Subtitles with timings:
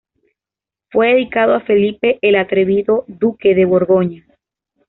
[0.89, 4.25] Fue dedicado a Felipe el Atrevido, duque de Borgoña.